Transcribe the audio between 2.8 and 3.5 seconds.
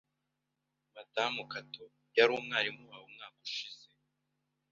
wawe umwaka